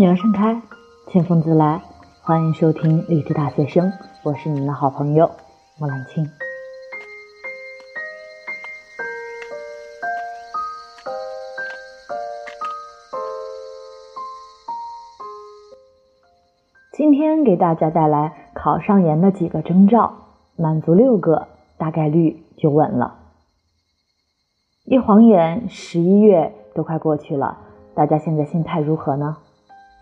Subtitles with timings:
[0.00, 0.62] 鸟儿盛开，
[1.08, 1.82] 清风自来。
[2.22, 3.92] 欢迎收听励志大学生，
[4.22, 5.30] 我是你们的好朋友
[5.78, 6.26] 莫兰青。
[16.94, 20.14] 今天给大家带来考上研的几个征兆，
[20.56, 23.18] 满足六个，大概率就稳了。
[24.86, 27.58] 一晃眼，十一月都快过去了，
[27.94, 29.36] 大家现在心态如何呢？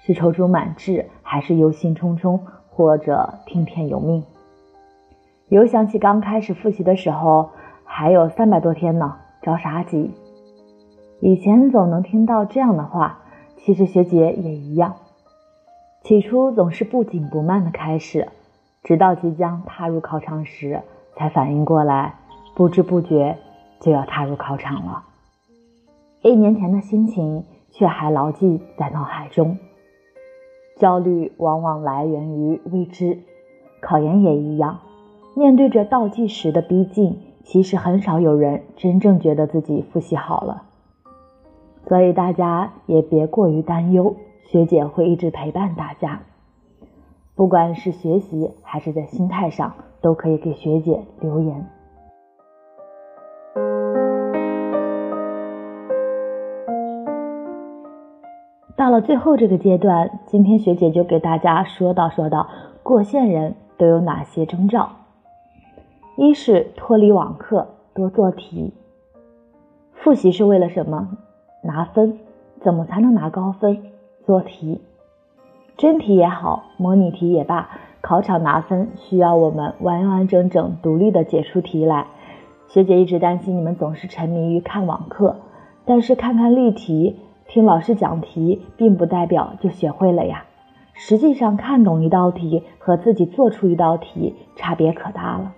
[0.08, 2.40] 是踌躇满志，还是忧心忡忡，
[2.70, 4.24] 或者听天由命？
[5.50, 7.50] 有想起刚开始复习的时候，
[7.84, 10.10] 还有三百多天呢，着啥急？
[11.20, 13.18] 以前总能听到这样的话，
[13.58, 14.96] 其实学姐也一样。
[16.02, 18.28] 起初总是不紧不慢的开始，
[18.82, 20.80] 直到即将踏入考场时，
[21.16, 22.15] 才反应过来，
[22.56, 23.37] 不知不觉
[23.78, 25.02] 就要踏入考场了。
[26.22, 29.59] 一年前的心情却还牢记在脑海中。
[30.79, 33.18] 焦虑往往来源于未知，
[33.80, 34.79] 考研也一样。
[35.34, 40.62] 面对着倒计时的逼近，其实很少有人真正觉得自己复习好了。
[41.87, 46.23] 所以大家也别过于担忧，学姐会一直陪伴大家。
[47.34, 51.66] 不管是学习还是在心态上，都可以给学姐留言。
[59.01, 62.49] 最后这个阶段，今天学姐就给大家说道说道
[62.82, 64.91] 过线人都有哪些征兆。
[66.16, 68.72] 一是脱离网课，多做题。
[69.93, 71.16] 复习是为了什么？
[71.62, 72.19] 拿分。
[72.60, 73.82] 怎么才能拿高分？
[74.27, 74.81] 做题。
[75.77, 82.06] 真题也好，模拟题也罢，考场拿分需要我们完完整整、独立的解出题来。
[82.67, 85.37] 学姐一直担心你们总是沉迷于看网课，
[85.84, 87.21] 但是看看例题。
[87.48, 90.44] 听老师讲题，并不代表就学会了呀。
[90.92, 95.54] 实际上，看懂一道题和自己做出一道题差别可大了。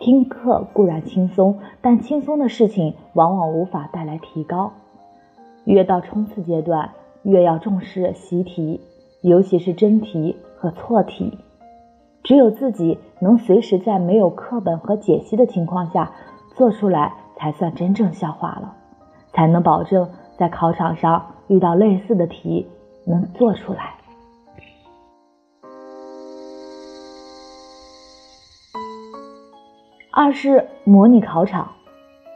[0.00, 4.72] 听课固然轻松，但轻松的事情往往无法带来提高。
[5.64, 6.90] 越到冲刺阶段，
[7.22, 8.80] 越要重视习题，
[9.22, 11.38] 尤其是真题和错题。
[12.24, 16.10] 只有自己能随时在没有课本和解析的情况下
[16.56, 18.74] 做出来，才算真正消化了，
[19.32, 20.08] 才能保证。
[20.38, 22.66] 在考场上遇到类似的题，
[23.04, 23.96] 能做出来。
[30.12, 31.72] 二是模拟考场，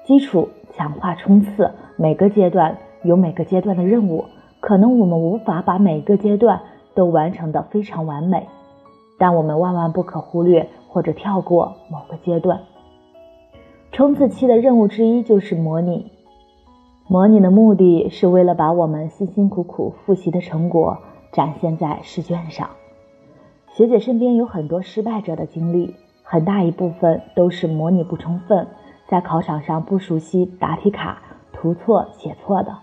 [0.04, 4.24] 基础强化冲刺，每个阶段有每个阶段的任务，
[4.60, 6.60] 可能我们无法把每个阶段
[6.94, 8.48] 都完成的非常完美，
[9.18, 12.60] 但我们万万不可忽略或者跳过某个阶段。
[13.90, 16.11] 冲刺期的任务之一就是模拟。
[17.08, 20.98] 模拟的目的是为了把我们辛辛苦苦复习的成果
[21.32, 22.70] 展现在试卷上。
[23.74, 28.66] 学姐身边有很多失败者的经历，很大一部分都是模拟不充分，
[29.08, 31.20] 在考场上不熟悉答题卡，
[31.52, 32.78] 涂错写错的，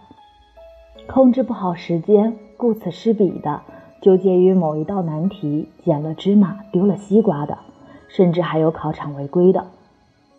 [1.08, 3.62] 控制不好时间，顾此失彼的，
[4.02, 7.58] 纠结于某一道难题，捡了芝麻丢了西瓜的，
[8.09, 9.68] 甚至还有考场违规的，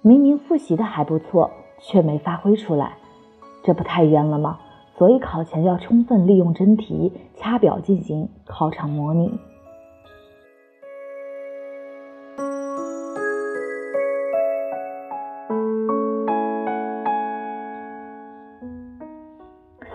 [0.02, 2.94] 明明复习的还不错，却没发挥出来。
[3.62, 4.58] 这不太冤了吗？
[4.96, 9.38] 所以考前要充分利用真题，掐表进行考场模拟。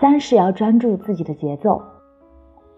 [0.00, 1.82] 三是要专注自己的节奏，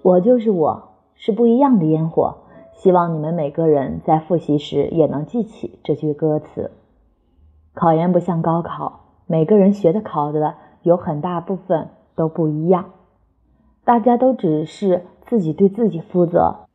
[0.03, 2.37] 我就是我，是不一样的烟火。
[2.75, 6.71] 希望你们每个人在复习时也能记起这句歌词。
[7.73, 10.55] 考研不像高考，每个人学的考的。
[10.89, 12.87] 有很大部分都不一样，
[13.85, 16.67] 大家都只是自己对自己负责，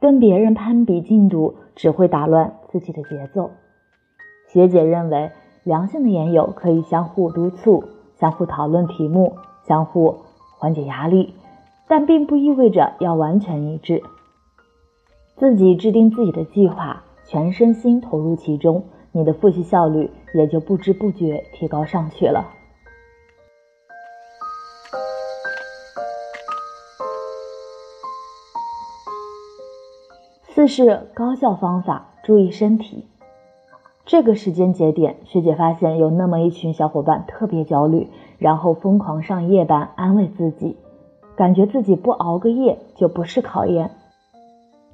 [0.00, 3.50] 跟别人攀比进度只会打乱自己的节奏。
[4.46, 5.32] 学姐认为，
[5.64, 7.82] 良性的研友可以相互督促、
[8.14, 9.34] 相互讨论题目、
[9.66, 10.20] 相互
[10.56, 11.34] 缓解压力，
[11.88, 14.00] 但并不意味着要完全一致。
[15.34, 22.46] 自己制定自己的计划，全身心投入其中，你的复习效率也就不知不觉提高上去了。
[30.54, 33.08] 四是高效方法，注意身体。
[34.06, 38.08] 这个时间节点，学姐发现有那么一群小伙伴特别焦虑，
[38.38, 40.76] 然后疯狂上夜班安慰自己，
[41.34, 43.90] 感觉自己不熬个夜就不是考研。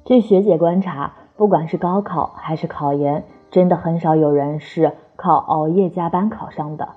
[0.03, 6.89] 据学姐观察，不管是高考还是考研，真的很少有人是靠熬夜加班考上的。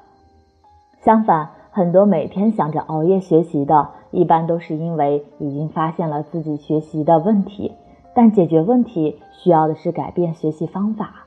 [1.03, 7.73] 相反，很多每天想着熬夜学习的，一般都是因为已经发现了自己学习的问题，
[8.15, 11.27] 但解决问题需要的是改变学习方法。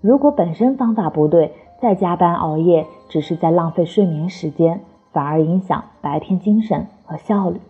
[0.00, 4.80] 如果本身方法不对，再加班熬夜，只是在浪费睡眠时间，
[5.12, 7.60] 反而影响白天精神和效率。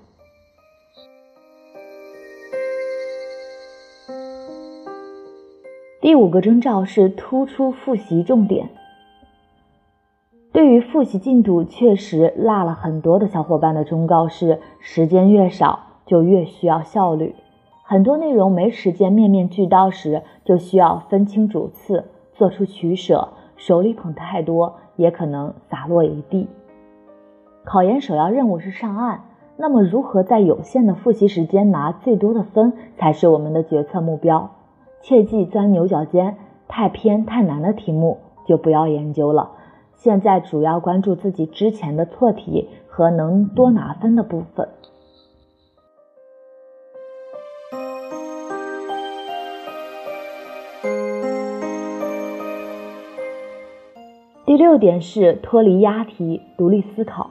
[6.00, 8.70] 第五个征兆是突出复习重点。
[10.52, 17.34] 对于复习进度确实落了很多的小伙伴的忠告是：时间越少，就越需要效率。
[17.90, 22.04] 很多内容没时间面面俱到时，就需要分清主次，
[22.34, 23.30] 做出取舍。
[23.56, 26.46] 手里捧太多，也可能洒落一地。
[27.64, 29.22] 考研首要任务是上岸，
[29.56, 34.52] 那么如何在有限的复习时间拿最多的分，才是我们的决策目标。
[35.02, 36.36] 切忌钻牛角尖，
[36.68, 39.50] 太偏太难的题目就不要研究了。
[39.96, 44.68] 现在主要关注自己之前的错题和能多拿分的部分。
[54.50, 57.30] 第六点是脱离押题，独立思考。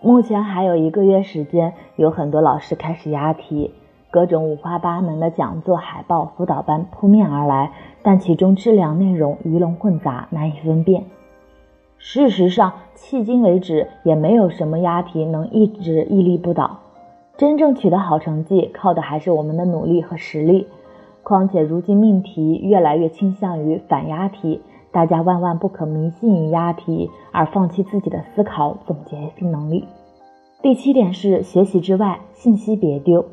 [0.00, 3.72] 目前还有一个月时间，有很多老师开始押题。
[4.10, 7.72] 各种五花八门的讲座、海报、辅导班扑面而来，
[8.02, 11.04] 但其中质量、内容鱼龙混杂，难以分辨。
[11.98, 16.78] 事实上，迄今为止也没有什么押题能一直屹立不倒。
[17.36, 20.68] 真正取得好成绩，靠的还是我们的努力和实力。
[21.22, 29.84] 况且，如今命题越来越倾向于反押题，大家万万不可迷信押题，而放弃自己的思考总结性能力。
[30.62, 33.24] 第七点是学习之外，信息别丢。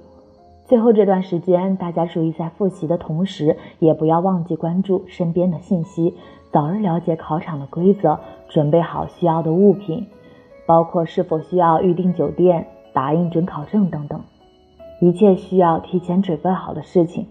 [0.66, 6.16] 最后这段时间，大家注意在复习的同时，也不要忘记关注身边的信息，
[6.52, 8.20] 早日了解考场的规则，
[8.50, 10.08] 准备好需要的物品，
[10.66, 14.20] 包括是否需要预订酒店、打印准考证等等，
[15.00, 17.28] 一切需要提前准备好的事情，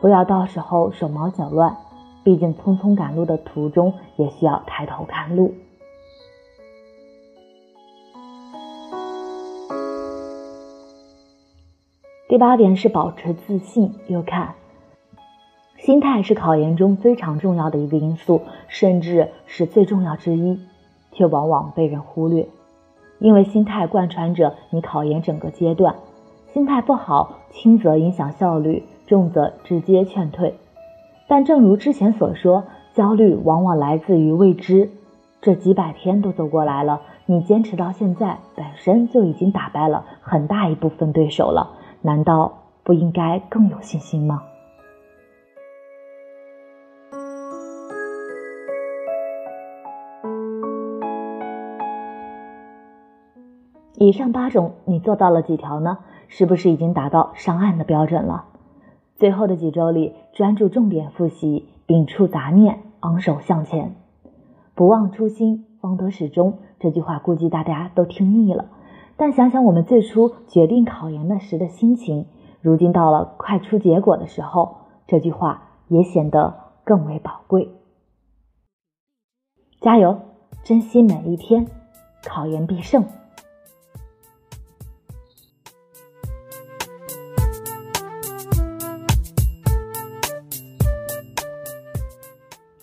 [0.00, 1.76] 不要到时候手忙脚乱。
[2.22, 5.54] 毕竟匆匆赶路的途中，也需要抬头看路。
[12.28, 13.92] 第八点是保持自信。
[14.06, 14.54] 又看，
[15.78, 20.60] 心态是考研中非常重要的一个因素，甚至是最重要之一，
[21.10, 22.46] 却往往被人忽略。
[23.18, 25.96] 因为心态贯穿着你考研整个阶段，
[26.52, 30.54] 心态不好，轻则影响效率，重则直接劝退。
[31.30, 34.90] 但正如之前所说，焦虑往往来自于未知。
[35.40, 41.70] 这几百天都走过来了，你坚持到现在，本身就已经打败了很大一部分对手了。
[42.02, 44.42] 难道不应该更有信心吗？
[53.94, 55.98] 以上八种你做到了几条呢？
[56.26, 58.46] 是不是已经达到上岸的标准了？
[59.20, 63.94] 最后的几周里，专注重点复习，摒除杂念，昂首向前，
[64.74, 66.60] 不忘初心，方得始终。
[66.78, 68.70] 这句话估计大家都听腻了。
[69.18, 72.28] 但想想我们最初决定考研的时的心情，
[72.62, 77.68] 如今到了快出结果的时候，这句话也显得更为宝贵。
[79.82, 80.18] 加油，
[80.64, 81.66] 珍惜每一天，
[82.26, 83.04] 考研必胜。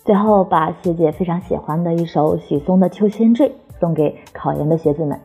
[0.08, 3.46] 最后，把学姐非常喜欢的一首许嵩的《秋千坠》
[3.78, 5.20] 送给考研的学子们。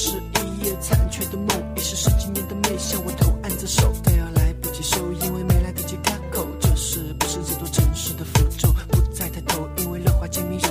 [0.00, 6.46] 是一夜残缺的梦，已是十几年的梦，向我投案自首，但要来不及收，因为没来得及开口。
[6.60, 8.72] 这是不是这座城市的符咒？
[8.92, 10.67] 不再抬头，因为浪花渐明。